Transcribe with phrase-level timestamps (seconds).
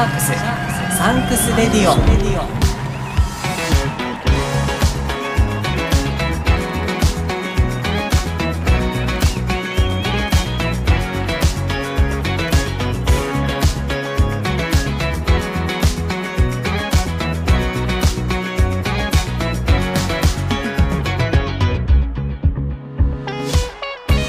[0.00, 0.32] ャークス
[0.96, 1.94] サンクス Radio。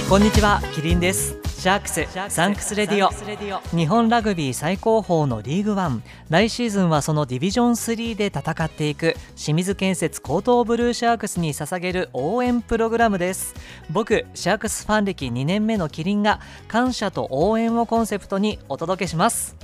[0.09, 1.50] こんにちはキリンです。
[1.61, 3.77] シャークスサンクス Radio。
[3.77, 6.01] 日本ラグビー最高峰のリーグワン。
[6.27, 9.15] 来シーズンはそのディビジョン3で戦っていく。
[9.35, 13.53] 清水建設高等ブルーシャークスに捧げる応援プログラムです。
[13.91, 19.55] 僕シャークスファン歴2年目のキリンが感謝と応援をコンセプトにお届けします。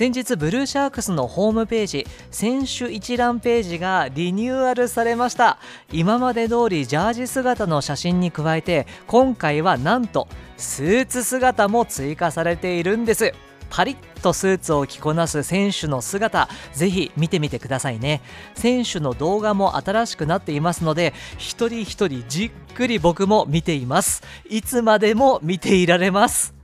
[0.00, 5.58] 先日ブルーシャークスのホームページ選手一覧ページがリニューアルされました。
[5.92, 13.34] 今まで通りジャージ姿の写真に加えて今回はなんとスーツ姿も追加されているんです。
[13.68, 18.22] パリッとスーツを着こなす選手の姿ぜひ見てみてくださいね。
[18.54, 24.22] 選手の動画も新しくなっていますので一人一人じっくり僕も見ています。
[24.48, 26.58] いつまでも見ていられます。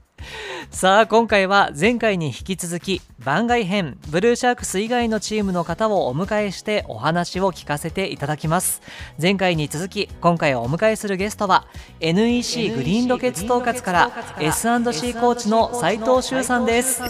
[0.71, 8.83] さあ今回は前回に引き続き番外編ブルーシャークス以外のチームの方をお迎えしてお話を聞かせていただきます。
[9.21, 11.67] 前回に続き今回お迎えするゲストは
[12.01, 17.03] NEC グリーンロケッツ統括から S&C コーチの斉藤修さんです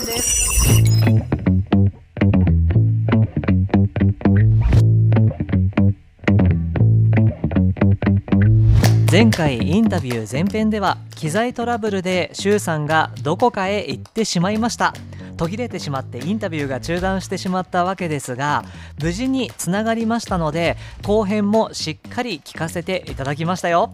[9.16, 14.92] 前回インタビュー前編では機材トラブルで周さんがどこかへ行ってしまいました。
[15.38, 18.62] 途切れてしまってインタビューが中断してしまったわけですが
[19.02, 23.90] 無事につながりましたので後編もしっかり聞かせていただきましたよ。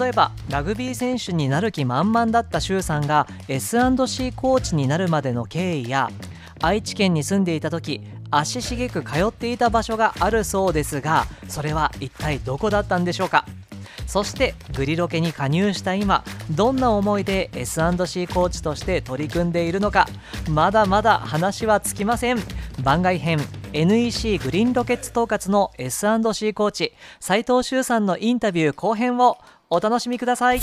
[0.00, 6.08] 例えばラグビー選手になる気満々だった周さんが S&C コーチになるまでの経緯や
[6.62, 13.44] 愛知県に住んでいた時足しげく通っていた場所があるそうですがそれは一体どこだったんでしょうか。
[14.06, 20.06] そしてグリロケに加入した今どんな思いで S&C コーチとして取り組んでいるのか
[20.48, 22.38] まだまだ話はつきません
[22.82, 23.38] 番外編
[23.72, 30.60] NEC グリーンロケッツ統括の S&C コーチ斉藤修さんのインタビュー後編をお楽しみください。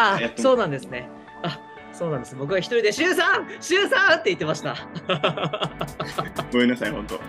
[0.00, 1.08] あ、そうなんですね。
[1.42, 1.60] あ、
[1.92, 2.36] そうなんです。
[2.36, 4.76] 僕は一人で、シュウさんシュウさんって言ってました。
[6.52, 7.20] ごめんなさい、本当。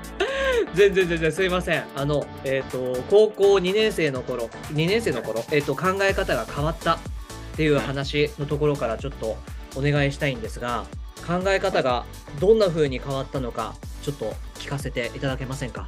[0.73, 1.83] 全然全然すいません。
[1.95, 6.99] あの、えっ、ー、と、高校2年生の頃、2年生の頃、えっ、ー、と、考え方が変わったっ
[7.55, 9.37] ていう話のところからちょっと
[9.75, 10.85] お願いしたいんですが、
[11.27, 12.05] 考え方が
[12.39, 15.87] どんな風に変わったのか、ちょっと聞かせていただけませんか？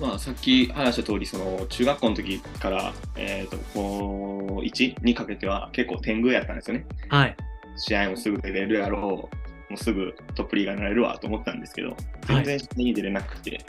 [0.00, 6.86] まあ、さっき話した通り、その中学校の時から、えーと、高1にかけては結構天狗やったんですよね。
[7.08, 7.36] はい。
[7.76, 9.30] 試合もすぐ出れるやろう、も
[9.72, 11.96] うすぐトップリーガーになれるわと思ったんですけど、
[12.26, 13.64] 全然試合に出れなくて、はい、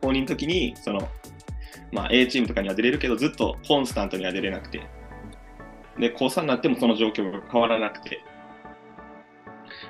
[0.00, 1.08] 高2の時に、その、
[1.92, 4.82] まあ、A チームとかには出れるけど、ずっとコンスタントには出れなくて、
[5.98, 8.20] で、高3になってもその状況が変わらなくて、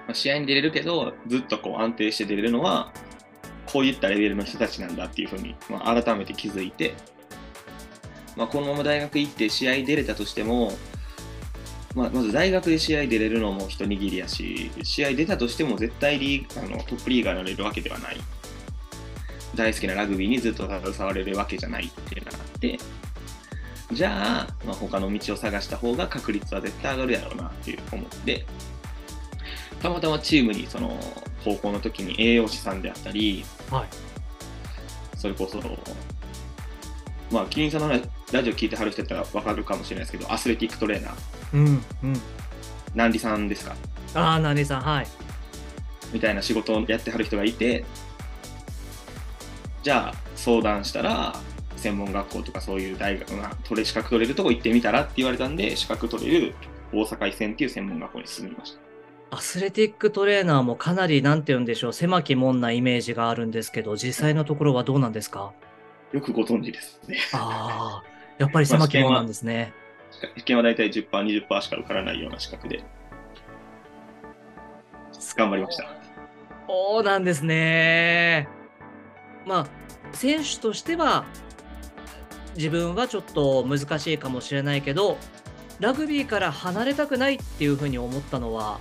[0.06, 2.92] まあ、試合に出れるけど、ずっとこう安定して出れるのは、
[3.66, 6.94] こういったレベルの人たちなんだっていうふうに、まあ、改めて気づいて、
[8.36, 10.72] まあ、このまま大学行って試合出れたとしても、
[11.94, 18.16] まあ、まず大学で試合出れるのも一握りやし、試合出たとしても絶対リーあのトップリーガーになれるわけではない。
[19.54, 22.78] 大好きなラグビーにずっと携われるわけじゃないっていうのがあって、
[23.92, 28.44] じゃあ、まあ、他の道を探した方が確率は絶対上がるやろうなっていう思って、
[29.80, 30.98] たまたまチームにその
[31.44, 33.88] 高校の時に栄養士さんであったり、はい、
[35.16, 35.60] それこそ、
[37.30, 37.88] まあ、キリンさんの
[38.32, 41.14] ラジオ聞いてはる人やったら分かるかもしれないですけど、アスレティックトレーナー、
[41.54, 41.66] うん
[42.04, 42.20] うん、
[42.94, 43.76] 南里さんですか？
[44.14, 45.06] ああ、南里さん、はい。
[46.12, 47.84] みたいな仕事をやってはる人がいて、
[49.82, 51.34] じゃあ相談したら、
[51.76, 56.54] 専門学校とかそういう大学が取れ資格取れるとこ行ってみたらって言われたんで、資格取れる
[56.92, 58.83] 大阪医専っていう専門学校に進みました。
[59.34, 65.52] アスレティックトレーナーもかなり、なんて言うんでしょう、狭き門なイメージがあるんですけど、実際のところはどうなんですか？
[66.12, 67.18] よくご存知ですね。
[67.32, 68.08] ああ、
[68.38, 69.72] やっぱり狭き門なんですね。
[70.36, 72.84] 試験は大体10%、20%しか受からないような資格で、
[75.36, 75.88] 頑張りました。
[76.68, 78.48] そうなんですね。
[79.46, 79.66] まあ、
[80.12, 81.24] 選手としては、
[82.56, 85.18] 自分はちょっと難しいかもしれないけど、
[85.80, 88.78] ラグビーから離れたくないっていうふうに思ったのは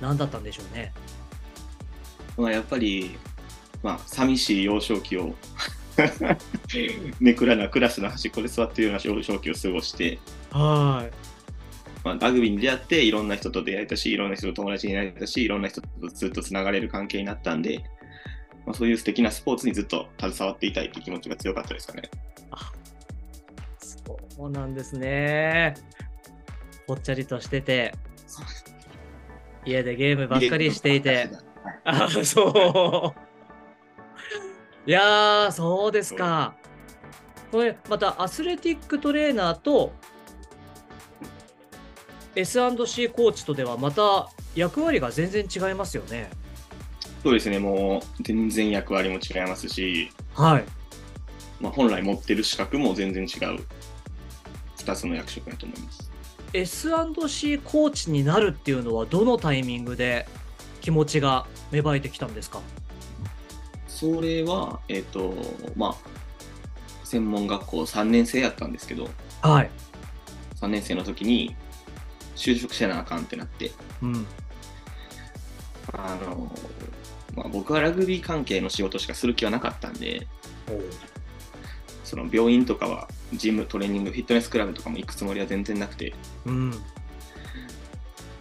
[0.00, 0.92] 何だったんでしょうね。
[2.36, 3.16] まあ、やっぱり、
[3.82, 5.34] まあ、寂しい幼少期を
[7.20, 10.18] ネクラなクラスの端っこで座ってるような幼少期を過ごして、
[10.50, 11.28] はい。
[12.04, 17.82] まあ、ラグビーに出会っていろんな人と出会えたしいろんな人と友達になれたしいろんな人とずっとつながれる関係になったんで、
[18.64, 22.08] まあ、そういう素敵なスポーツにずっと携わっていたいっていう気持ちが強かったですかね。
[24.36, 25.74] そうなんですね。
[26.86, 27.92] ぽっちゃりとしてて、
[29.68, 31.30] 家でゲームばっかりしていて。
[31.84, 33.14] あ、そ
[34.86, 34.88] う。
[34.88, 36.54] いやー、そうですか。
[37.50, 39.92] これ、またアスレティックトレーナーと
[42.34, 46.30] S&C コーチとではまた役割が全然違いますよね。
[47.22, 50.64] そうですね、もう全然役割も違いますし、はい。
[51.60, 53.26] まあ、本来持ってる資格も全然違
[53.56, 53.60] う
[54.76, 56.07] 2つの役職だと思います。
[56.52, 60.26] S&C コーチになるっていうのはどのタイミングで
[60.80, 62.60] 気持ちが芽生えてきたんですか？
[63.88, 65.34] それは、えっ、と、
[65.76, 65.96] まあ、
[67.04, 69.08] 専門学校3年生やったんですけど、
[69.42, 69.70] はい。
[70.60, 71.56] 3年生の時に
[72.36, 73.72] 就職せなあかんってなって、
[74.02, 74.26] うん。
[75.92, 76.52] あの、
[77.34, 80.26] まあ、僕はラグビー関係の仕事しかする気はなかったんで、
[82.08, 86.14] その病院とかはジム、トレーニング、フィットネスクラブとかも行くつもりは全然なくて、
[86.46, 86.70] うん。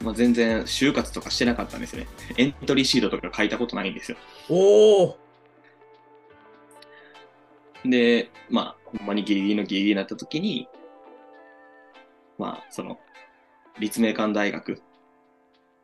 [0.01, 2.07] まあ、全然就活とかしてなかったんですね。
[2.37, 4.17] エントリーシートとか書いたことないんですよ。
[4.47, 5.17] おお。
[7.83, 10.69] で、まあ、ほんまにギリギリのギリギリになった時に、
[12.37, 12.99] まあ、その、
[13.79, 14.81] 立命館大学、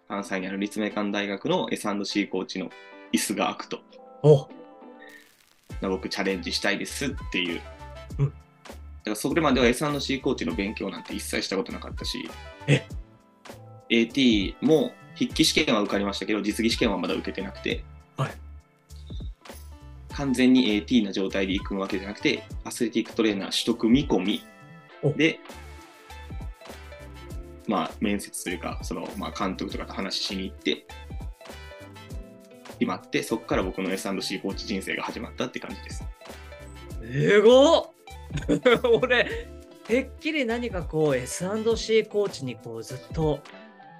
[0.07, 2.69] 関西にある立命館大学の S&C コーチの
[3.11, 3.79] 椅子が開くと、
[4.23, 4.47] お。
[5.81, 7.61] 僕チャレンジしたいですっていう。
[8.19, 8.25] うん。
[8.27, 8.39] だか
[9.05, 12.29] らそれまでは S&C コーチの勉強なんて一切したことなかったし、
[12.67, 12.85] え
[13.89, 17.83] ？AT も筆記試験は受かりましたけど、実技試験はまだ受けてなくて、
[18.17, 18.31] はい。
[20.13, 24.43] 完全に AT な状態で行くわけじゃなくて、アスレティックトレーナー取得見込み。
[25.01, 25.11] お。
[25.11, 25.39] で、
[27.67, 30.85] まあ、面接というか、その、まあ、監督とかと話ししに行って、
[32.83, 36.03] 決まって、そこから僕の S&C コーチ人生が始まったって感じです。
[37.01, 37.85] すごっ
[39.01, 39.47] 俺、
[39.85, 43.39] てっきり何かこう S&C コーチにこうずっと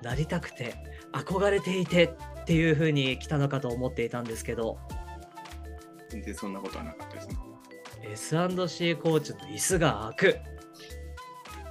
[0.02, 0.76] なりたくて、
[1.14, 2.04] 憧れていて
[2.42, 4.78] っていう風に来たのかと思っていたんですけど、
[6.10, 7.36] 全然そんなことはなかったですね。
[8.12, 10.40] S&C コーチの椅子が開く。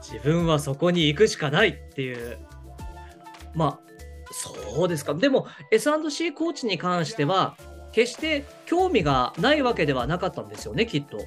[0.01, 2.39] 自分はそこに行くしかないっていう。
[3.55, 3.92] まあ、
[4.33, 5.15] そうですか。
[5.15, 7.57] でも S&C コーチに関しては、
[7.93, 11.19] 決して興味がないわけではなかったんですよね、きっと。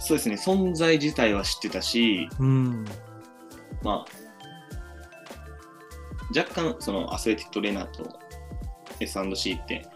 [0.00, 2.84] そうですね、存在自体は知ってたし、うん。
[3.82, 4.24] まあ、
[6.36, 8.18] 若干、そのアスレティックトレーナーと
[9.00, 9.86] S&C って、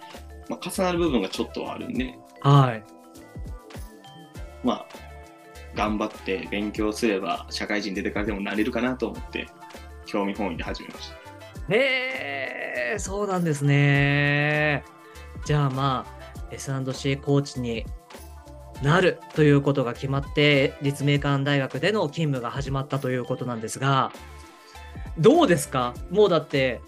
[0.48, 2.84] まあ、重なる部分がちょっとはあるんで、はい。
[4.62, 4.86] まあ、
[5.74, 9.46] 頑張って勉強すれば、社会人出てからでもなれるかなと思って、
[10.06, 11.17] 興味本位で始めました。
[11.70, 14.84] へえ、そうなんですね。
[15.44, 17.84] じゃあまあ、S&C コーチに
[18.82, 24.12] なるということが決まって、立命館大学での勤務が始まったということなんですが、
[25.18, 25.94] どうですか？
[26.10, 26.80] もうだって、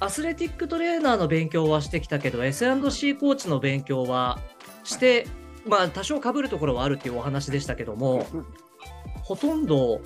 [0.00, 4.38] アスレティックトレーナーの勉強はしてきたけど、S&C コーチの勉強は
[4.84, 5.26] して、
[5.66, 8.26] まあ多少被るところはあるっていうお話でしたけども、
[9.22, 10.00] ほとんど、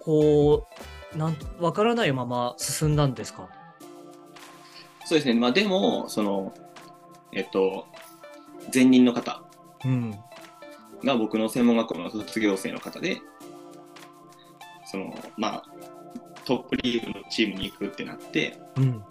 [0.00, 0.74] こう、
[1.16, 3.48] なんわからないまま進んだんですか？
[5.06, 6.54] そうですね、まあでも、その、
[7.32, 7.86] えっと、
[8.72, 9.42] 前任の方
[9.84, 10.14] うん。
[11.04, 13.20] が僕の専門学校の卒業生の方で、
[14.86, 15.64] その、まあ、
[16.44, 19.04] トップリーグのチームに行くってなって、うん。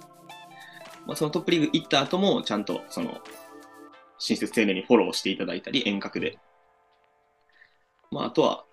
[1.05, 3.19] まあ、そのトップリーグ行った後も、ちゃんとその
[4.17, 6.39] 親切丁寧にフォローしていただいたり、遠隔で。
[8.09, 8.65] まあ、あとは、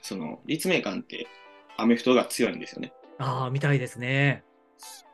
[0.00, 1.26] その立命館って
[1.76, 2.92] アメフトが強いんですよね。
[3.18, 4.44] ああ、みたいですね。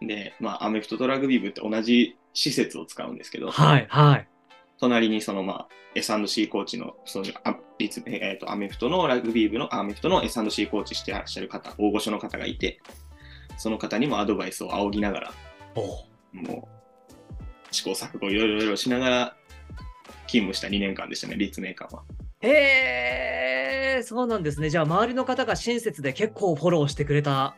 [0.00, 4.28] で、まあ、アメフトとラグビー部って同じ施設を使うんですけど、はい、はい。
[4.78, 12.80] 隣にその、まあ、S&C コーチの、そのあ立えーとアメフトのラグビー部のアメフトの S&C コーチしてらっしゃる方、大御所の方がいて、
[13.58, 15.32] その方にもアドバイスを仰ぎながら、
[15.74, 16.68] おも
[17.70, 19.36] う試行錯誤いろいろいろいろしながら
[20.26, 22.04] 勤務した2年間でしたね、立命館は。
[22.42, 24.70] へえ、そうなんですね。
[24.70, 27.54] じゃあ、周りの方が親切で結構フォローしてくれた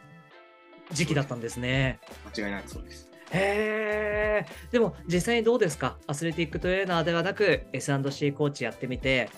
[0.92, 2.00] 時期だったんですね。
[2.36, 3.08] 間違いなくそうです。
[3.30, 4.46] へえ。
[4.72, 5.96] でも、実際にどうですか？
[6.06, 9.30] アスレティックトレーナーではなく、S&C コーチやってみて、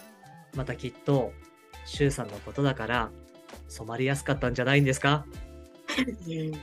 [0.57, 1.33] またきっと、
[1.85, 3.11] 周さんのことだから、
[3.69, 5.27] 染まりやすかったんじゃないんですか？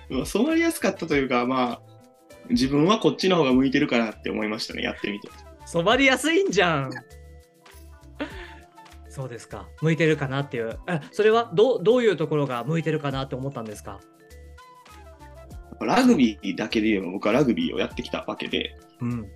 [0.10, 1.82] ま あ染まりやすかったというか、まあ、
[2.50, 5.30] 自分はこっちの方が向いてるかなって思いましたね、やってみて。
[5.68, 6.92] 染まりやすいんじゃん。
[9.22, 9.70] そうですか。
[9.82, 10.80] 向いてるかなっていう。
[10.88, 14.00] えそれはどうどういうところが向いてるかなって思ったんですか？
[15.80, 19.28] ラグビーだけで言えば僕はラグビーをやってきたわけで、うん。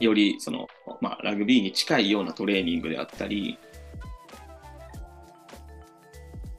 [0.00, 0.68] よりその、
[1.02, 3.58] まあ、ラグビーに近いようなトレーニングであったり、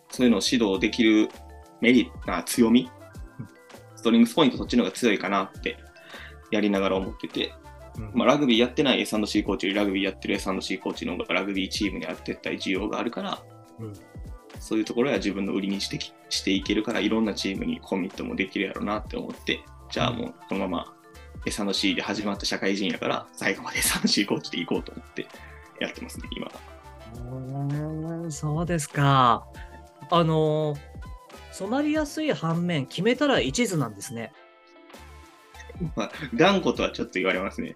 [0.10, 1.30] そういうのを指導できる
[1.82, 2.90] メリット、あ強み？
[3.40, 3.48] うん、
[3.96, 5.78] ストリングスポイントそっちの方が強いかなって
[6.52, 7.65] やりながら思ってて、うん
[8.14, 13.44] まあ、ラグビーやってない S&C コーチよりラグビーやってる S&C コーチの方がラグビーチームにあってったり需要があるから、
[13.80, 13.94] うん
[14.60, 20.94] そういうところは自分の売りにしてきしていけるからいろんなチームにコミットもできるやろうなって思ってじゃあもうこのまま
[21.46, 25.28] S&C で始まった社会人やから最後まで S&C コーチで行こうと思って
[25.80, 26.52] やってますね今は。
[27.14, 29.46] うーんそうですか。
[30.10, 30.76] あの
[31.52, 34.34] 染まりやすい反面決めたら一途なんですね。
[35.96, 37.76] まあ、頑固とはちょっと言われますね。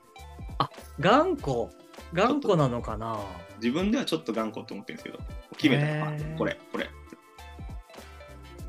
[0.99, 1.69] 頑固。
[2.13, 3.19] 頑固なのかな。
[3.61, 5.19] 自分ではちょっと頑固と思ってるんですけど
[5.57, 6.35] 決めたらへー。
[6.35, 6.89] あこれこれ。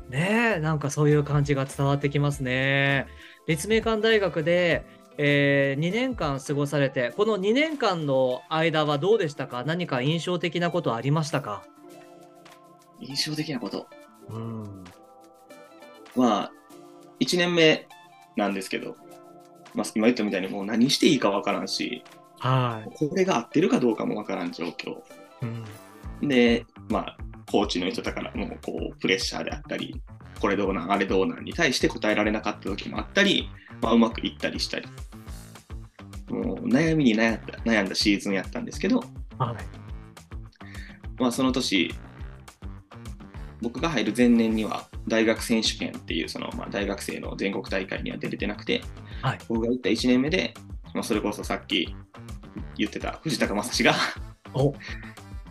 [0.09, 3.07] ねえなんかそういう感じが伝わってきますね。
[3.47, 4.85] 立命館大学で、
[5.17, 9.63] え2年間過ごされてこの2年間の間はどうでしたか？
[9.65, 11.63] 何か印象的なことありましたか？
[12.99, 13.87] 印象的なこと。
[14.29, 14.83] うん。
[16.15, 16.51] まあ
[17.21, 17.87] 1年目
[18.35, 18.95] なんですけど、
[19.73, 22.03] まあ、今言ったみたいにもう何していいかわからんし
[22.39, 24.89] はこれが合ってるかどうかもわからん状況。
[24.91, 25.03] い、
[26.21, 26.27] うん。
[26.27, 27.17] でまあ
[27.51, 30.01] コーチの人だからもうこうプレッシャーであったり
[30.39, 33.49] これどうなんあれどうなんに対して答えられなかった時もあったり、
[33.81, 34.87] まあ、うまくいったりしたり。
[36.29, 39.03] もう悩みに悩んだ悩んだシーズンやったんですけど、
[39.37, 39.81] はい。
[41.19, 41.93] まあ、その年
[43.61, 48.81] 僕が入る前年には大学選手権っていうその、まあ、大学生の全国大会には出れてなくて、
[49.21, 49.39] はい。
[49.47, 50.53] 僕が行った1年目で、
[50.93, 51.95] まあ、それこそさっき
[52.77, 53.93] 言ってた藤高正史が
[54.53, 54.73] お。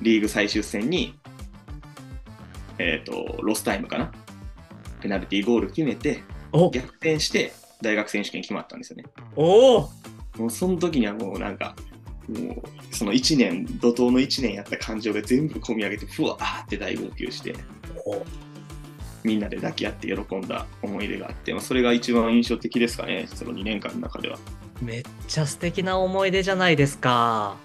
[0.01, 1.15] リーグ最終戦に、
[2.79, 4.13] えー、とロスタイムかな？
[5.01, 6.23] ペナルティーゴール決めて
[6.53, 6.71] お。
[6.71, 9.05] 逆転して大学選手権決まったんですよね。
[9.37, 9.91] おお。
[10.37, 11.75] もうその時にはもうなんか
[12.29, 17.55] もうその1年怒涛の1年やった感情が全部込み上げてふわーって大号泣して
[19.25, 24.39] みんなで抱き合って喜んだ思い出があって、まあ、それが一番印象的ですかねその2年間の中では。
[24.81, 27.57] めっちゃ素敵な思い出じゃないですか。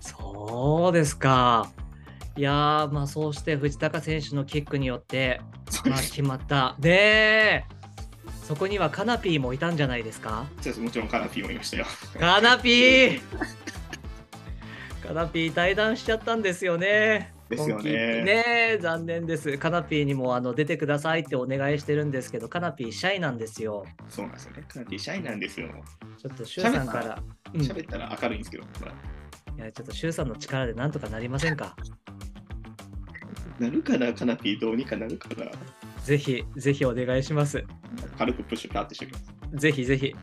[0.00, 1.70] そうですか。
[2.36, 5.40] いやーまあそうして藤高選手のキックによって、
[5.84, 6.76] まあ、決まった。
[6.80, 7.64] でえ
[8.44, 10.46] そこにはカナピーもいたんじゃないですか？
[10.56, 11.86] そうですもちろんカナピーもいましたよ。
[12.18, 13.20] カナピー
[15.06, 17.32] カナピー対談しちゃったんですよね。
[17.56, 18.44] ですよねね
[18.74, 19.58] え残念です。
[19.58, 23.84] カナピーにもあの出てくださいってお願いしてるんですけど、カナピーシャイなんですよ。
[24.08, 24.64] そうなんですよね。
[24.66, 25.68] カナピーシャイなんですよ。
[26.18, 27.22] ちょっとシュウさんから。
[27.54, 31.76] うん、い喋ったら明るいんですけど、まあやちょっとシュウさんの力でなんとかなりませんか？
[33.58, 35.50] なるかな、カナピーどうにかなるかな。
[36.02, 37.64] ぜひ、ぜひお願いします。
[38.18, 39.32] 軽くプッシュパーってしておきます。
[39.54, 40.16] ぜひぜひ。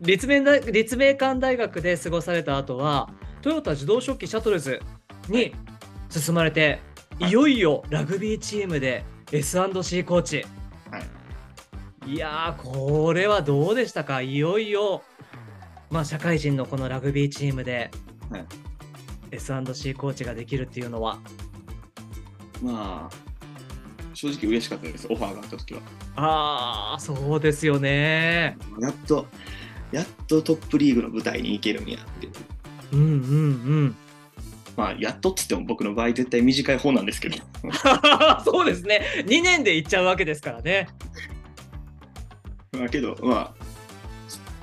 [0.00, 3.12] 立命大立命館大学で過ごされた後は、
[3.42, 4.80] トヨタ自動食器シャトルズ
[5.28, 5.54] に
[6.10, 6.80] 進まれて、
[7.18, 10.44] はいいよいよラグビーチームで S&C コーチ。
[10.90, 10.98] は
[12.06, 12.12] い。
[12.12, 14.22] いやー、これはどうでしたか？
[14.22, 15.02] いよいよ、
[15.90, 17.90] まあ、社会人のこのラグビーチームで
[18.30, 18.44] はい
[19.32, 21.18] S&C コーチができるっていうのは。
[22.62, 23.16] まあ、
[24.12, 25.80] 正直嬉しかったです、オファーがあったときは。
[26.16, 28.56] ああ、そうですよね。
[28.80, 29.26] やっと、
[29.92, 32.28] やっとトップリーグの舞台に行けるんやって。
[32.92, 33.12] うんうんう
[33.84, 33.96] ん。
[34.76, 37.36] まあ、やっとっつっても僕の場合絶対短い方なんですけど。
[38.44, 39.04] そうですね。
[39.26, 40.88] 2年で行っちゃうわけですからね。
[42.72, 43.54] まあけど、まあ、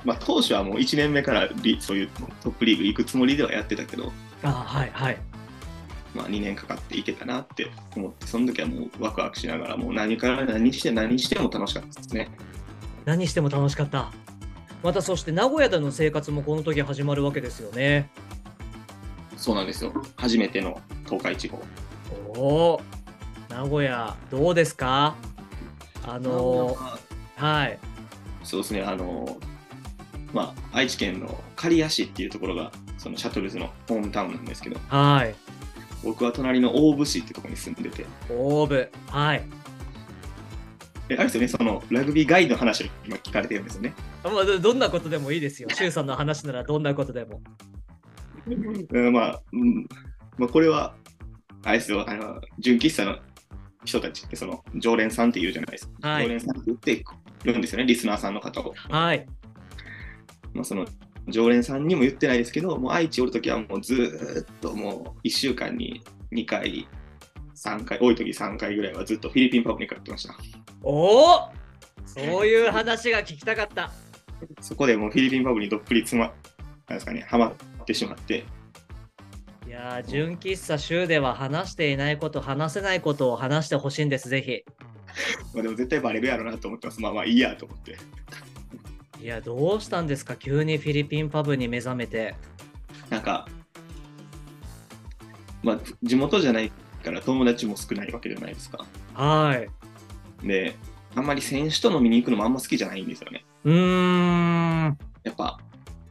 [0.04, 2.08] まあ、当初はもう1年目からリそういう
[2.42, 4.12] トップリーグ行くつもりではやってたけど、
[4.42, 5.18] あはいはい。
[6.14, 12.30] まあ、2年かかっていけたなって思って、その時はもうワクワクしながら、もう何から何して何しても楽しかったですね。
[13.04, 14.10] 何しても楽しかった。
[14.82, 18.10] またそして名古屋での生活もこの時始まるわけですよね。
[19.38, 19.92] そうなんですよ。
[20.16, 21.62] 初めての東海地方。
[22.36, 22.80] おお。
[23.48, 25.14] 名古屋どうですか？
[26.06, 26.98] あのー
[27.36, 27.78] はい。
[28.42, 29.38] そうですね、あの、
[30.32, 35.34] まあ、愛知県の刈谷市っていうところが、そのシャトルズのホームタウンなんですけど、はい。
[36.02, 38.90] 僕は隣の大府市ってところに住んでて、オーブ。
[39.08, 39.42] はい。
[41.08, 43.94] であれですよね、そのラグビーガイドの話を今聞かれてるんですよね。
[44.24, 45.68] まあ、どどんなことでもいいですよ。
[45.70, 47.40] シュウさんの話ならどんなことでも。
[48.54, 49.86] うんまあ、うん
[50.38, 50.94] まあ、これは、
[51.64, 53.18] あれですよ、あの純喫茶の
[53.84, 56.08] 人たちってその常連さんって言うじゃないですか。
[56.08, 57.04] はい常連さんって言って
[57.44, 58.74] るんですよね、リスナーさんの方を。
[58.88, 59.26] はい。
[60.54, 60.86] まあ、その
[61.28, 66.02] 常連さんにも言ってないですけど、もう愛知おるときはもうずーっともう1週間に
[66.32, 66.88] 2回、
[67.54, 70.34] 3回、多い時3回ぐらいはずっとフィリピンパブに通ってました。
[70.82, 71.50] おお
[72.06, 73.90] そういう話が聞きたかった。
[74.60, 76.32] そこでもうフィリピンパブにどっぷり詰ま、
[76.88, 77.52] なんですかね、ハマっ
[77.88, 78.44] てしまって、
[79.66, 84.64] いやー、純喫茶週では話していないこと、話せないことを話してほしいんです、ぜひ。
[85.52, 87.00] まあ、でも絶対バレるやろなと思ってます。
[87.00, 87.98] まあまあいいやと思って。
[89.20, 92.34] いや、どうしたんですか、急にフィリピンパブに目覚めて。
[93.10, 93.48] なんか、
[95.62, 96.70] まあ地元じゃない
[97.02, 98.86] から友達も少ないわけじゃないですか。
[99.14, 99.54] は
[100.42, 100.46] い。
[100.46, 100.76] で、
[101.14, 103.44] あんまり選手と飲みに行くのもあんま好きじゃないんですよね。
[103.64, 104.98] うーん。
[105.24, 105.58] やっぱ、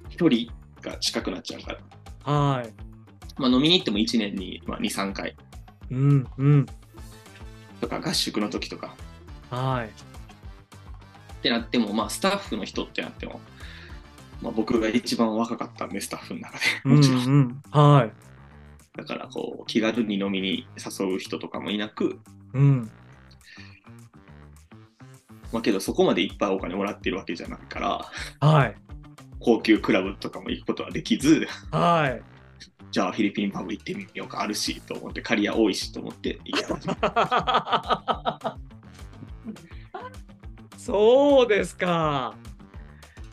[0.10, 0.52] 距離
[0.88, 1.78] が近くなっちゃうか
[2.26, 2.34] ら。
[2.34, 2.74] はい。
[3.38, 5.36] まあ、飲みに行っても1年に、まあ、2、3回
[5.92, 6.66] うん、うん。
[7.80, 8.96] とか合宿の時とか
[9.50, 9.88] はい。
[9.88, 9.90] っ
[11.42, 13.40] てなっても、まあ、スタッフの人ってなっても、
[14.42, 16.90] まあ、僕が一番若かったんで、スタッフの中で。
[16.90, 17.24] もちろん。
[17.24, 18.12] うんうん、はい。
[18.98, 22.20] だから、こう、気軽に飲みに誘う人とかもいなく、
[22.54, 22.92] うん。
[25.54, 28.76] まあ、けどそこまでいっぱいお金もらってるわけじゃないから、はい。
[29.40, 32.22] 高級クラブとかも行くことはできず、はい。
[32.92, 38.58] じゃあフィリピンパブ行ってみようか、あるしと思って、借り屋多いしと思って行き始めた。
[40.78, 42.36] そうですか。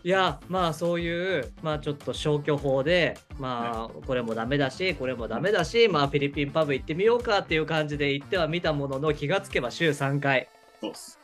[0.03, 10.51] いや、まあそういう、まあちょっと消去法で、まあこれもダメだし、これもダメだし、まあフィリピンパブ行ってみようかっていう感じで行ってはみたものの気がつけば週3回。
[10.81, 11.19] そうっす。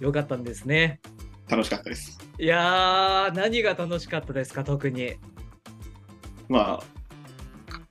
[0.00, 1.00] よかったんですね。
[1.48, 2.18] 楽しかったです。
[2.38, 5.14] いやー、何が楽しかったですか、特に。
[6.48, 6.84] まあ、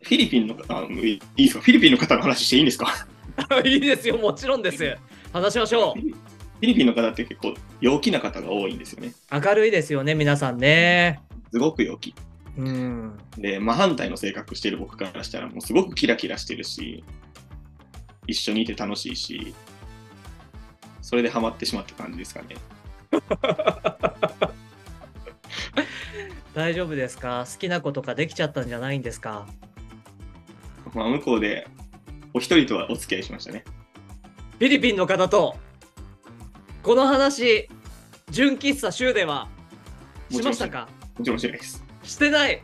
[0.01, 1.62] フィリピンの方、あいいいですか？
[1.62, 2.88] フィリピンの方の話していいんですか？
[3.65, 4.97] いいですよ、もちろんです。
[5.32, 9.13] 話しましょフィリピンの方って結構陽気な方が多いんですよね。
[9.32, 9.41] う。
[9.41, 11.19] 明るいですよね、皆さんね。
[11.51, 12.13] すごく陽気。
[12.58, 13.17] うん。
[13.38, 17.04] で、真反対の性格してる僕からしたら、もうすごくキラキラしてるし、
[18.27, 19.54] 一緒にいて楽しいし、
[21.01, 22.56] それでハマってしまった感じですかね。
[26.54, 27.45] 大丈夫ですか？
[27.52, 29.47] 好きな子とかできちゃったんじゃないんですか？
[30.93, 31.67] まあ、向こうで
[32.34, 33.63] お一人とはお付き合いしましたね。
[34.60, 35.58] フィリピンの方と
[36.84, 37.67] この話
[38.30, 39.47] 純喫茶州では
[40.30, 40.88] しましたか？
[41.17, 41.84] もちろんしないです。
[42.04, 42.63] してない。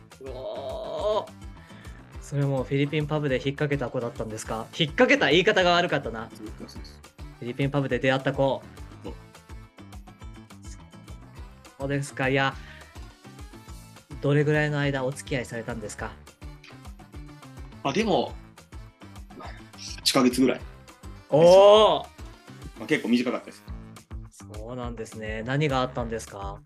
[2.20, 4.66] それもフィリピンパブで引っ掛けた子だったんですか？
[4.78, 6.28] 引っ掛けた言い方が悪かったな。
[6.28, 8.62] フィリピンパブで出会った子
[11.80, 12.28] そうですか。
[12.28, 12.54] いや
[14.20, 16.12] どれぐらいの間お付き合いされたんですか？
[17.82, 18.34] あ、でも、
[20.04, 20.60] 8ヶ月ぐらい。
[21.30, 22.06] おお
[22.78, 23.64] まあ、結構短かったです。
[24.54, 25.42] そうなんですね。
[25.46, 26.60] 何があったんですか？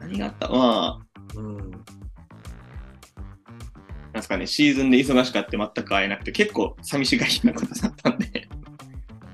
[0.00, 0.48] 何があった？
[0.48, 1.56] まあ、うん。
[1.56, 1.70] なん
[4.14, 8.48] ですかね、シーズンで忙しかって全く会えなくて、結構寂しがりなことだったんで、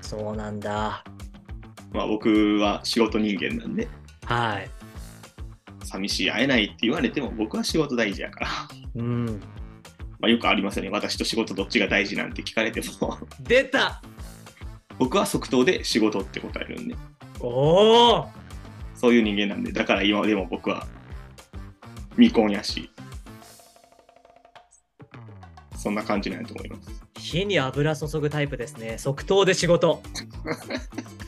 [0.01, 1.03] そうなんだ。
[1.93, 3.87] まあ僕は仕事人間なんで、
[4.31, 4.69] はい。
[5.83, 8.49] 寂しい、会えないって言われても、僕は仕事大事やから、
[8.95, 9.25] うん。
[10.19, 14.01] まあよくありますよね、私と仕事どっちが大事なんて聞かれても、出た。
[14.97, 16.95] 僕は即答で仕事って答えるんで、
[17.41, 18.27] おお
[18.95, 20.87] そういう人間なんで、だから今でも僕は
[22.11, 22.89] 未婚やし、
[25.75, 27.03] そんな感じなんやと思います。
[27.17, 28.97] 火に油注ぐタイプですね。
[28.97, 30.01] 即答で仕事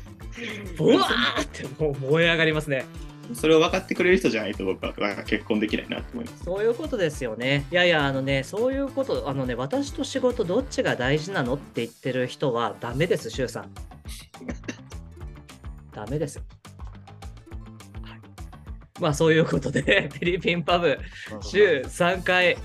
[0.78, 2.86] ブワーってもう燃え上がりますね。
[3.34, 4.92] それを分かってくれる人じゃないと僕は
[5.26, 6.44] 結婚できないなと思います。
[6.44, 7.66] そういうことですよね。
[7.72, 13.72] いやいやあのねそういうことあのね私と仕事どっちが大事なのって言ってる人はダメです柊さん。
[15.94, 16.44] ダメですよ。
[18.04, 18.20] はい。
[19.00, 20.98] まあそういうことで フィリピンパブ。
[21.42, 22.56] 週3回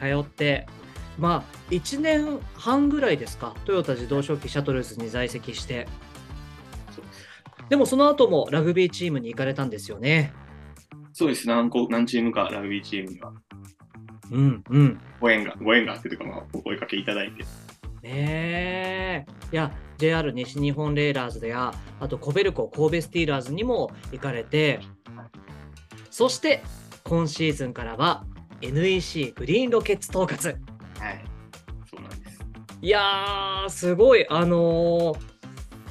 [0.00, 0.66] 通って
[1.18, 3.54] まあ1年半ぐらいですか？
[3.64, 5.86] トヨタ自動食器シャトルズに在籍して
[7.68, 10.32] でもその後もラグビーチームに行かれたんですよね。
[11.12, 11.46] そうです。
[11.46, 13.32] 何個、何チームかラグビーチームには。
[14.30, 15.00] うんうん。
[15.20, 17.44] ご縁が、ご縁があってというか、まあ、お声かけいただいて、
[18.02, 19.26] ねえ。
[19.52, 24.80] いや JR 西日本レーラーズやあとコベルコ神戸スティーラーズにも行かれて。
[26.10, 26.62] そして
[27.02, 28.24] 今シーズンからは
[28.60, 30.56] NEC グリーンロケッツ統括。
[31.00, 31.24] はい。
[31.90, 32.40] そうなんです。
[32.82, 34.26] いやーすごい。
[34.28, 35.33] あのー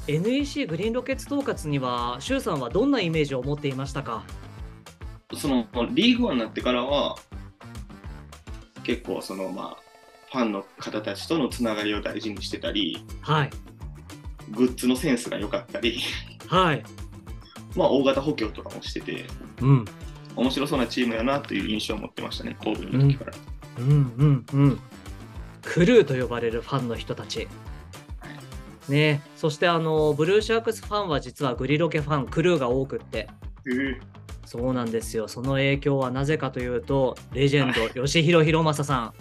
[0.06, 4.24] NEC グリーンロケッツ統括には周さんはどんなイメージを持っていましたか？
[5.36, 7.16] その、リーグワンになってからは、
[8.84, 9.82] 結構、その、まあ、
[10.30, 13.50] ファンの方たちとのつながりを大事にしてたり、はい
[14.50, 16.00] グッズのセンスが良かったり、
[16.48, 16.82] はい。
[17.74, 19.24] まあ、大型補強とかもしてて、
[19.62, 19.84] うん。
[20.36, 23.32] 面白そうなチームやなという印象を持ってましたね、の時から。
[23.78, 23.88] うん
[24.18, 24.80] うんうん。
[25.62, 27.48] クルーと呼ばれるファンの人たち。
[28.88, 29.22] ね。
[29.36, 33.28] そしてあのブルーシャークスファンは実はグリロケファンクルーが多くって。
[33.66, 34.00] え
[34.46, 35.28] そうなんですよ。
[35.28, 39.12] その影響はなぜかというとレジェンド吉弘博正さ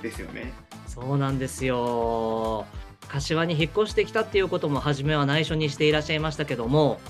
[0.00, 0.02] ん。
[0.02, 0.52] ですよね。
[0.86, 2.66] そうなんですよ。
[3.08, 7.00] 柏に引っ越してきたっていうことも初めは内緒にしていらっしゃいましたけども。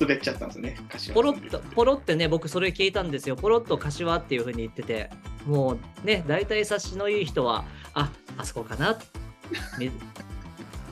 [0.00, 1.14] 滑っちゃったんですよね、柏。
[1.14, 3.36] ポロッとポロってね僕それ聞いたんですよ。
[3.36, 5.10] ポロッと柏っていう風に言ってて。
[5.46, 8.92] もうね大体察しのいい人はああそこかな。
[8.92, 9.29] み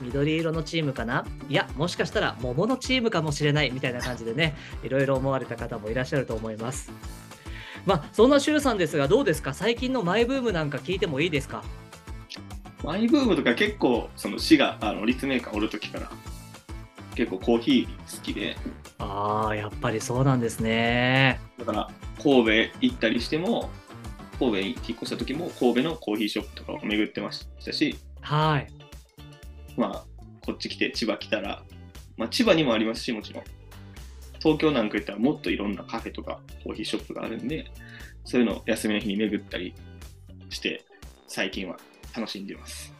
[0.00, 1.26] 緑色のチームかな？
[1.48, 6.92] いやもしかしたら桃のチームかもしれないみたいな感じでねいろいろ思われた方もいらっしゃると思います。
[7.86, 9.54] まあそんな周さんですがどうですか？
[9.54, 11.64] 最近のマイブームなんか聞いてもいいですか？
[12.84, 16.08] マイブームとか結構、その市があの立命館おるときから、
[17.16, 18.56] 結構コーヒー好きで、
[18.98, 21.40] あーやっぱりそうなんですね。
[21.58, 21.90] だから
[22.22, 23.68] 神戸行ったりしても、
[24.38, 28.68] 神戸に引っ越した時も神戸のコーヒーショップとかを巡ってましたし、はい。
[29.78, 30.04] まあ、
[30.44, 31.62] こっち来て千葉来たら、
[32.18, 33.44] まあ、千葉にもありますし、もちろん。
[34.40, 37.64] 東京なんか行ったらもっといろんなカフェとかコーヒーショップがあるんで、
[38.26, 39.72] そういうのを休みの日に巡ったり
[40.50, 40.84] して、
[41.26, 41.78] 最近は
[42.14, 42.92] 楽しんでます。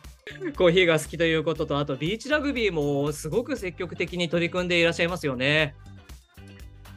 [0.56, 5.74] コーヒーが好きということとあとビーチラグビーもすごく積極的に取り組んでいらっしゃいますよね。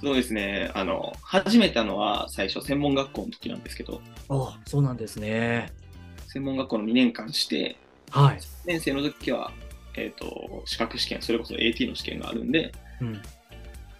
[0.02, 5.74] そうですね、あの、始めたのは最初専門学校の時なんですけど、あそうなんですね。
[6.28, 7.76] 専門学校の2年間して、
[8.12, 9.52] はい、1年生の時は、
[9.95, 12.71] えっ、と、資格試験、それこそ AT の試験があるんで、
[13.02, 13.21] うん、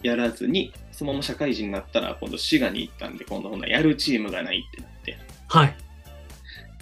[0.04, 5.76] やらずに、そのまま社会人になったら、今度滋賀に行ったんで、今度ほんならやるチームがないってなって、はい。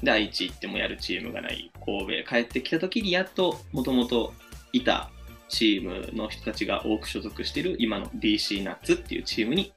[0.04, 1.72] で愛知行ってもやるチームがない。
[1.86, 4.34] 神戸帰ってきた時にやっともともと
[4.72, 5.10] いた
[5.50, 9.74] チームの人たちが多く所属している今の DC ナッツっていうチームに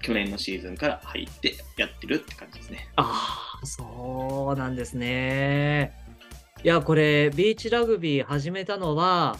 [0.00, 2.88] 去年のシーズンから入ってやってるって感じですね。
[2.96, 5.92] ああそうなんですね
[6.64, 9.36] いやこれビーチラグビー始めたのは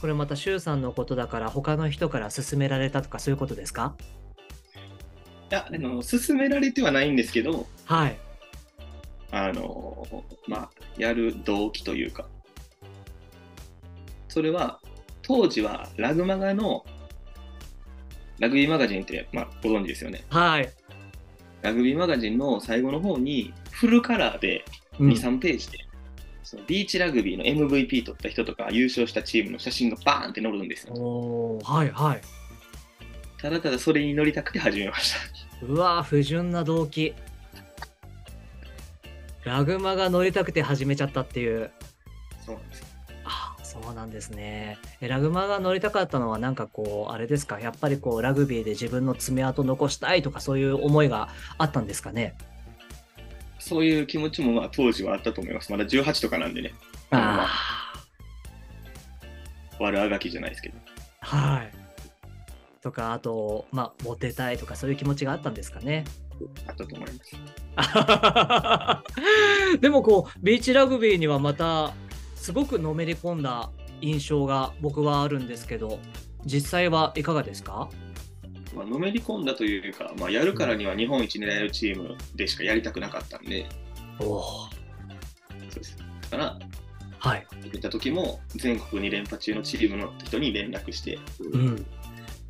[0.00, 3.94] これまた周さんのことだから他の人から勧められたとかそういうことですか？
[5.50, 8.16] いや、あの、勧められてはないんですけど、はい。
[9.32, 10.06] あの、
[10.46, 12.28] まあ、やる動機というか、
[14.28, 14.78] それは、
[15.22, 16.86] 当時はラグマガの、
[18.38, 20.24] ラグビーマガジンって、まあ、ご存知ですよね。
[20.30, 20.70] はい、
[21.62, 24.64] ラグビーマガジンの最後の方に、フルカラーで
[25.00, 25.10] うん。
[25.10, 25.78] 2、3ページで、
[26.50, 31.58] そのビーチラグビーの MVP 取った人とか優勝したチームの写真がバーンって載るんですよ。
[31.62, 32.20] はいはい。
[33.40, 35.18] ただただそれに乗りたくて始めました。
[35.64, 37.14] うわー不純な動機。
[39.44, 41.70] ラグマが乗りたくて始めちゃったっていう。
[42.44, 42.86] そうなんですよ。
[43.26, 44.76] あそうなんですね。
[45.00, 47.60] えラグマが乗りたかったのはなんかこうあれですか？
[47.60, 52.34] やっぱりこうラグビーで自分の爪痕残したいとかそういう思いがあったんですかね？
[53.60, 55.70] そういう気持ちもまあ当時はあったと思います。
[55.70, 56.72] まだ18とかなんでね、
[57.10, 57.48] あ
[59.78, 60.78] 悪あがきじゃないですけど。
[61.20, 61.72] あはい
[62.82, 66.04] とかあとまあモテたいとかそういう気持ちがあったんですかね
[66.66, 69.04] あったと思いま
[69.74, 69.76] す。
[69.80, 71.92] でもこうビーチラグビーにはまた
[72.36, 73.70] すごくのめり込んだ
[74.00, 75.98] 印象が僕はあるんですけど
[76.46, 77.90] 実際はいかがですか？
[78.74, 83.66] まあのめり込んだというか、まあ、やるからには日本一狙えるチームでしかやりたくなかったんで、
[84.20, 84.70] おおそ
[85.70, 85.96] うです。
[86.30, 86.58] だから、
[87.18, 91.18] はい、行った時も全国に連覇中のチームの人に連絡して、
[91.52, 91.86] うん、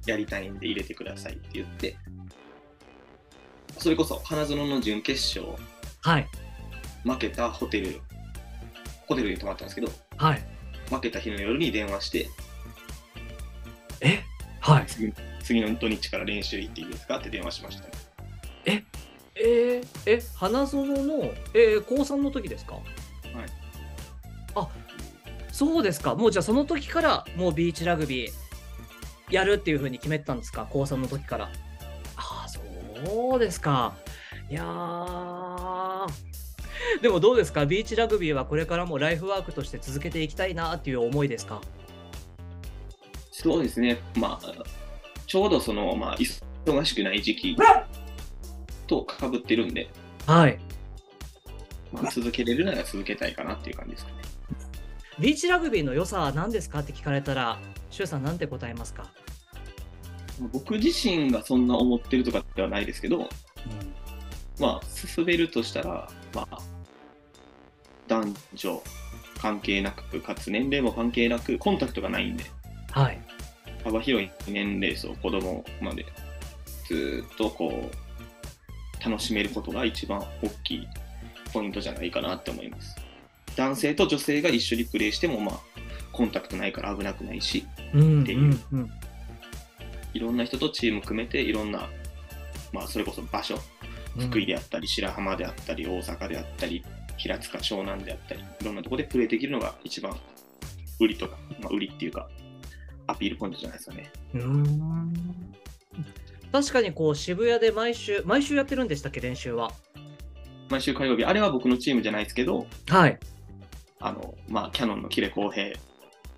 [0.06, 1.96] やりたいんで入れてくださいって言って、
[3.78, 5.56] それこそ花園の準決勝、
[6.02, 6.28] はい。
[7.02, 7.98] 負けたホテル、
[9.06, 10.44] ホテルに泊まったんですけど、はい。
[10.90, 12.28] 負けた日の夜に電話して、
[14.02, 14.22] え？
[14.60, 14.86] はい
[15.42, 17.18] 次次の土日から練習行っていいですか？
[17.18, 17.84] って電話しました。
[18.70, 18.84] ね。
[19.34, 22.74] えー、え花園の、えー、高3の時ですか？
[22.74, 22.84] はい。
[24.54, 24.68] あ
[25.52, 26.14] そうですか。
[26.14, 28.32] もうじゃあその時からもうビーチラグビー
[29.30, 30.66] やるっていうふうに決めてたんですか？
[30.70, 31.50] 高3の時から。
[32.16, 33.96] ああそうですか。
[34.50, 36.06] いやー。
[37.02, 37.66] でもどうですか？
[37.66, 41.60] ビーチラグビーはこれからもライフワークとして続けていきたいなっていう思いですか？
[43.30, 44.46] そうですね、まあ、
[45.30, 47.56] ちょうどその、まあ、忙しくない時期
[48.88, 49.88] とかぶってるんで、
[50.26, 50.58] はい。
[51.92, 54.16] まあ、続けれるなら続けたいかなっていう感じですかね。
[55.20, 59.06] ビーチラグビーの良さは何ですかって聞かれたら周さんなんて答えますか？
[60.52, 63.28] 僕自身がそんな思ってるとかではないですけど、
[64.58, 66.58] まあ、進めるとしたら、まあ、
[68.08, 68.82] 男女
[69.40, 72.44] 関係なく、かつ年齢も関係なく、コンタクトがないんで、
[72.90, 73.20] はい。
[73.84, 76.04] 幅広い年齢層、子供まで、
[76.86, 80.88] ずっとこう、楽しめることが一番大きい
[81.52, 82.96] ポイントじゃないかなって思います。
[83.56, 85.60] 男性と女性が一緒にプレーしても、まあ、
[86.12, 88.58] コンタクトないから危なくないし、うんっていう
[90.12, 91.88] いろんな人とチーム組めて、いろんな、
[92.72, 93.58] まあ、それこそ場所、
[94.18, 96.84] 福井であったり、白浜であったり、大阪であったり、
[97.16, 100.16] 平塚、湘南であったり、いろんなところでプレーできるのが一番
[100.98, 102.28] 売りとか、まあ、売りっていうか、
[103.10, 104.10] アピールポイントじゃないですかね。
[104.34, 105.12] うーん。
[106.52, 109.70] 確かにこう渋谷で毎週毎週やってるんでしたっけ練習は？
[110.68, 113.18] 毎週火曜日、あれは僕のチームじゃないですけど、はい。
[113.98, 115.76] あの、まあ、キャノンのキレ公平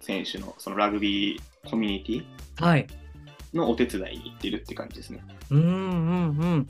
[0.00, 2.86] 選手のそのラグビーコミュニティはい。
[3.54, 5.22] のお手伝いに行ってるって感じですね。
[5.50, 6.66] うんうんうん。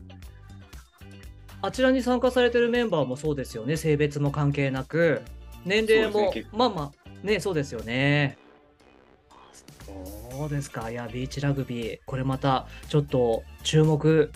[1.63, 3.77] あちらに参加されてるメンバーもそうですよね。
[3.77, 5.23] 性別も関係なく。
[5.65, 6.31] 年齢も、ね。
[6.35, 7.27] 結まあまあ。
[7.27, 8.37] ねそうですよね
[10.33, 10.91] そうですか。
[10.91, 14.33] いやビーチラグビーこれまたちょっと注目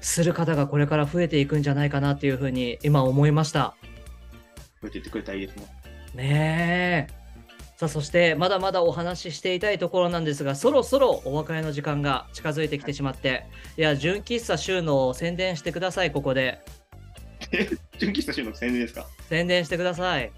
[0.00, 3.74] する方がこれから増えていくんじゃないかなっていうふうに今思いました。
[3.80, 3.86] こ
[4.82, 5.66] うやって言ってくれたらいいですね。
[6.14, 7.20] ねえ。
[7.76, 13.46] さあそしてまだまだお話ししていたいところなんですがそろそろお別れの時間が近づいてきてしまって。
[13.78, 16.60] いや純喫茶週の宣伝してくださいここで。
[17.98, 19.06] 純喫茶週の宣伝ですか？
[19.30, 20.30] 宣伝してください。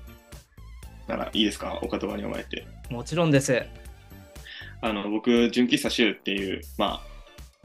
[1.08, 1.80] ならいいですか？
[1.82, 2.64] お言葉に甘えて。
[2.90, 3.64] もちろんです
[4.82, 7.02] あの僕、純喫茶週っていう、ま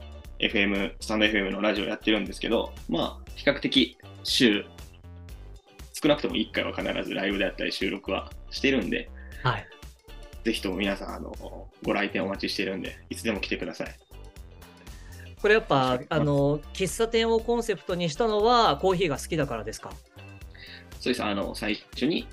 [0.00, 0.04] あ、
[0.38, 4.64] FM、スタンド FM のラジオやってるんですけど、まあ、比較的週、
[6.00, 9.10] 少なくとも1回は必ずライブであったり収録はしてるんで、
[9.42, 9.66] はい。
[10.44, 11.34] ぜひとも皆さん、あの、
[11.82, 13.94] ご来店お待ちしてるんで、いつでも来てください。
[15.42, 19.92] これやっぱはいあの喫茶店をコンセプトにしたのはコーヒーが好きだからですか？
[21.00, 22.26] そうです、あの、最初に、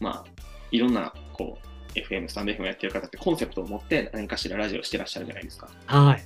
[0.00, 5.68] まあ、いろんな、こう、FM、スタンド FM やってる方ってコンセプトを持って何かしらラジオしてらっしゃるじゃないですか。
[5.86, 6.22] はい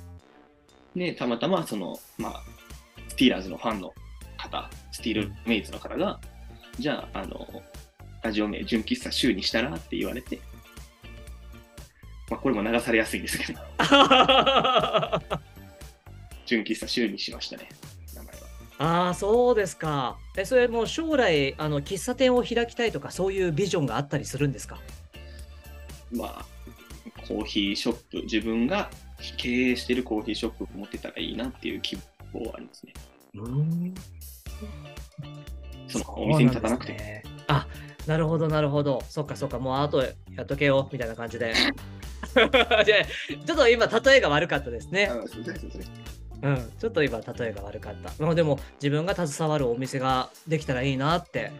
[0.95, 2.43] で、たまたま、その、まあ、
[3.09, 3.93] スティーラーズのファンの
[4.35, 6.19] 方、スティールメイツの方が、
[6.79, 7.47] じゃあ、あの、
[8.23, 10.39] ラジオ名、純喫茶週にしたらって言われて、
[12.31, 13.59] まあ、これも流されやすいんですけど、
[16.47, 17.69] 純喫茶週にしましたね、
[18.15, 18.47] 名前は。
[18.79, 24.77] ああそうですかえそれもう将来あの喫茶店を開きたいとかそういうビジョンがあったりするんですか？
[26.11, 26.45] まあ、
[27.27, 28.89] コーヒーショップ、自分が
[29.37, 31.97] 経営してるコーヒーショップを持ってたらいいなっていう希
[32.33, 32.93] 望はありますね。
[33.35, 33.93] うん。
[35.87, 36.93] そのお店に立たなくて。
[36.93, 37.23] ね。
[37.47, 37.67] あ
[38.05, 39.03] なるほどなるほど。
[39.09, 41.53] そっかそっかもうあとやっとけよみたいな感じで。
[42.33, 42.85] じゃあ
[43.45, 45.11] ちょっと今例えが悪かったですね。
[46.43, 48.23] うんちょっと今例えが悪かった。
[48.23, 51.51] まあでも自分が携わるお店ができたらいいなって。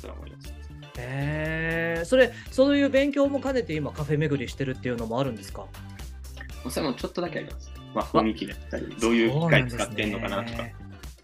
[0.00, 0.59] そう思います。
[1.00, 5.62] へえそれそういう勉強も兼ねて今カフェ巡りしてるっていうのもあるんですか？
[5.62, 5.68] ま
[6.66, 7.70] あそれもちょっとだけあります。
[7.94, 10.62] まあ、雰囲気だったり、どういう機械使ってんのかなとか。
[10.62, 10.72] へ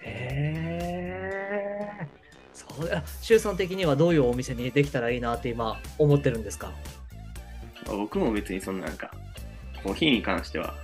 [0.00, 2.06] え
[2.52, 6.72] そうだ周さん的にはどういうお店にできたらいいなって今思ってるんですか？
[7.86, 9.12] まあ僕も別にそんななんか、
[9.84, 10.74] コーヒーに関しては、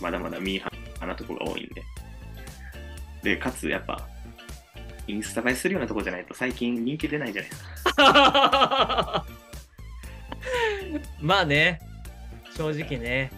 [0.00, 1.82] まだまだミーハーなとこが多いんで。
[3.22, 4.08] で、かつやっぱ、
[5.06, 7.81] インスタ映えするようなとこじゃないと最近人気出ないじゃないですか。
[11.20, 11.80] まあね
[12.56, 13.30] 正直ね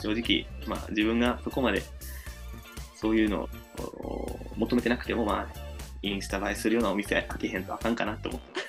[0.00, 1.82] 正直、まあ自分がそこまで、
[2.96, 5.58] そういうのを求めてなくても、まあ、
[6.02, 8.60] インスタ映えするようなお店開けへんとあかんかなと思って。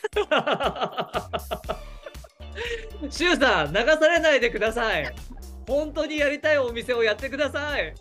[3.09, 5.11] シュウさん流されないでください
[5.67, 7.95] 本当にやりたいお店をやってください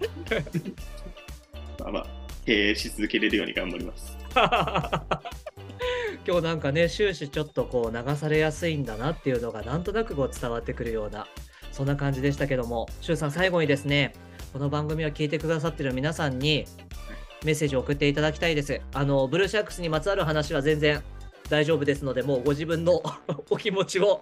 [1.80, 2.06] まあまあ、
[2.46, 4.16] 経営し続けれるように頑張ります。
[6.28, 11.26] 今日なんかね終始ちょっとこう流されやすいんだなっていうのがなんとなくこう伝わってくるような
[11.72, 14.12] そんな感じでしたけどもシュウさん最後にですね
[14.52, 16.66] この番組を聞いてくださってる皆さんに
[17.46, 21.02] メッセージを送っていただきたいですあのブルーシャックスにまつわる話は全然
[21.48, 23.02] 大丈夫ですのでもうご自分の
[23.48, 24.20] お気持ちを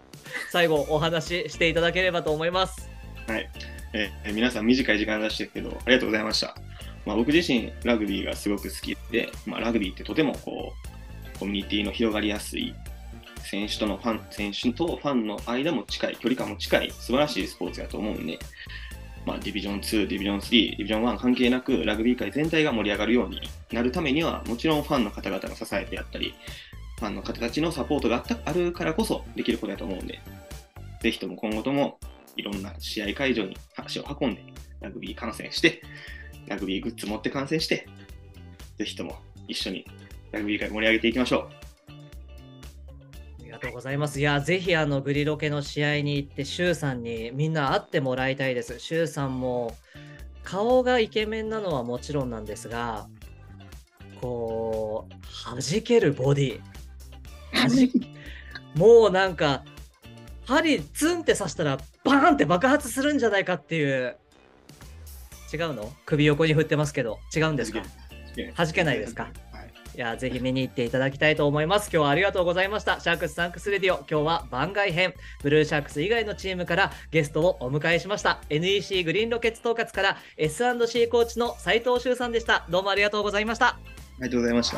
[0.52, 2.88] 最後お話ししていただければと思います
[3.26, 3.50] はい。
[3.92, 6.56] えー皆さん短い時間出してるけど、ありがとうございました。
[7.04, 10.95] まあ、僕自身、ラグビーがすごく好きで、まあ、ラグビーってとてもこう、
[11.38, 12.74] コミュニティの広がりやすい、
[13.42, 18.38] 選手とのファン、選手とファンの間も近い、距離感も近い、素晴らしいスポーツだと思うんで、
[19.24, 23.40] まあ、ディビジョン2、ディビジョン3、ディビジョン1関係なく、ラグビー界全体が盛り上がるように
[23.72, 26.34] なるためには、もちろんファンの方々の支えであったり、
[26.98, 30.20] ファンの方たちのサポートがあったあるからこそできることだと思うんで、
[31.02, 31.98] ぜひとも今後とも
[32.36, 34.42] いろんな試合会場に足を運んで、
[34.80, 35.82] ラグビー観戦して、
[36.46, 37.86] ラグビーグッズ持って観戦して、
[38.78, 39.16] ぜひとも
[39.48, 39.84] 一緒に
[40.36, 41.48] ラグビー界盛り上げていきましょ
[43.38, 43.42] う。
[43.56, 44.20] がとうございます。
[44.20, 48.78] いや、ぜひあのグリロケの試合に行って、周さんにみんな会ってもらいたいです。
[48.78, 49.74] 周さんも
[50.44, 53.08] 顔がイケメンなのはもちろんなんですが、
[54.20, 55.12] こう、
[55.44, 56.60] 弾けるボディ。
[57.52, 57.90] 弾
[58.74, 59.64] もうなんか、
[60.44, 64.16] 針ツンって刺したらバーンって爆発するんじゃないかっていう
[65.52, 65.92] 違うの？
[66.04, 67.82] 首横に振ってますけど違うんですか？
[68.54, 69.30] 弾けないですか？
[69.96, 71.88] いや、ぜひ見に行っていただきたいと思います。
[71.90, 73.00] 今日はありがとうございました。
[73.00, 73.96] シャークスサンクス Radio。
[74.00, 78.42] 今日は番外編、ブルーシャークス以外のチームからゲストをお迎えしました。
[78.50, 82.66] NEC グリーンロケッツ東葛から S&C コーチの齋藤秀さんでした。
[82.68, 83.68] どうもありがとうございました。
[83.68, 83.78] あ
[84.18, 84.76] りがとうございました。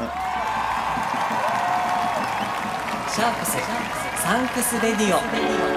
[3.13, 3.57] シャークス
[4.23, 5.68] サンクスレディオ。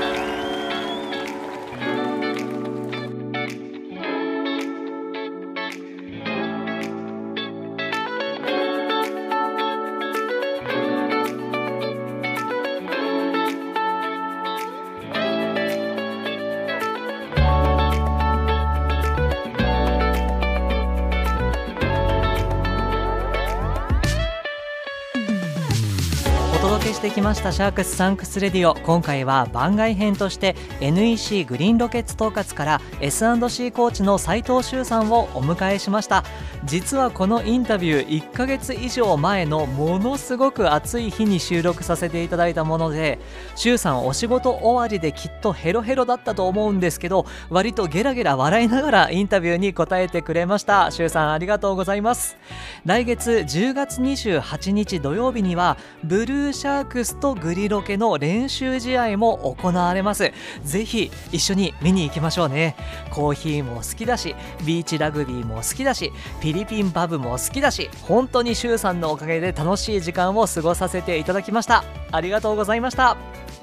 [27.32, 27.54] ました。
[27.54, 28.76] シャークスサンクス Radio。
[28.82, 36.26] 今回は番外編として NEC グリーンロケッツ東葛から S&C コーチの齋藤秀さんをお迎えしました。
[36.66, 43.18] 実はこのインタビュー1ヶ月以上前のものすごく暑い日に収録させていただいたもので
[43.56, 50.92] 秀さんお仕事終わりできっとヘロヘロだったと思うんですけど割とゲラゲラ笑いながらインタビューに答えてくれました。
[50.92, 52.38] 秀さんありがとうございます。
[52.86, 60.34] 来月10月28日土曜日にはブルーシャークスとグリロケの練習試合も行われます。
[60.64, 62.76] ぜひ一緒に見に行きましょうね。
[63.12, 71.84] コーヒーも好きだしビーチラグビーも好きだしフィリピンパブも好きだし本当に周さんのおかげで楽しい時間を過ごさせていただきました。
[72.12, 73.61] ありがとうございました。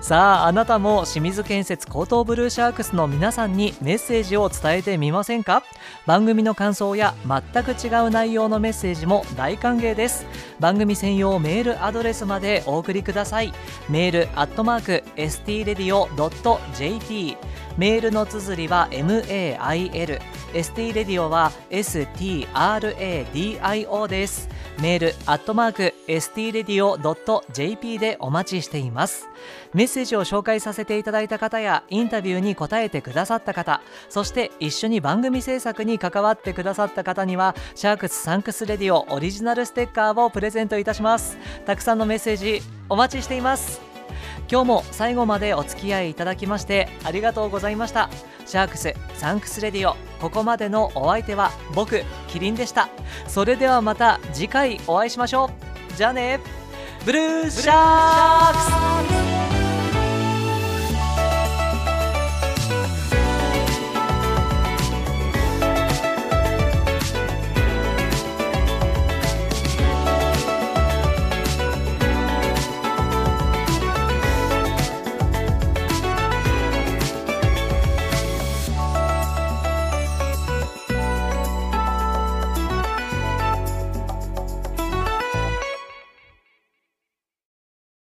[0.00, 5.62] さああなたも清水建設高等ブルーシャークスの皆さんにメッセージを伝えてみませんか？
[6.06, 10.26] 番組の感想や全く違う内容のメッセージも大歓迎です。
[10.60, 13.52] 番組専用メールアドレスまでお送りください。
[13.88, 16.16] メールアットマーク stradio.jp
[17.76, 20.20] メールの綴りは mail
[20.54, 22.46] ST レディオは STRADIO
[24.08, 24.48] です。
[24.80, 29.28] メールアットマーク STRadio.jp でお待ちしています。
[29.74, 41.36] メッセージを紹介させていただいた方やインタビューに答えてくださった方そして一緒に番組制作に関わってくださった方にはシャークスサンクスレディオオリジナルステッカーをプレゼントいたします。
[41.66, 43.95] たくさんのメッセージお待ちしています。
[44.50, 48.10] 今日も最後までお付き合いいただきましてありがとうございました。
[48.46, 52.88] シャークスサンクスレディオここまでのお相手は僕キリンでした。
[53.26, 55.50] それではまた次回お会いしましょ
[55.92, 55.94] う。
[55.96, 56.40] じゃあね。
[57.04, 59.55] ブルーシャークス。